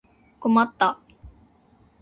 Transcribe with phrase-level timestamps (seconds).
[0.39, 0.97] 困った